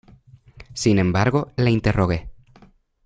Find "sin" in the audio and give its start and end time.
0.73-0.97